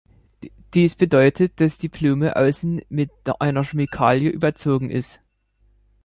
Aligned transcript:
Dies 0.73 0.95
bedeutet, 0.95 1.61
dass 1.61 1.77
die 1.77 1.87
Blume 1.87 2.35
außen 2.35 2.81
mit 2.89 3.11
einer 3.39 3.63
Chemikalie 3.63 4.31
überzogen 4.31 4.89
ist. 4.89 5.21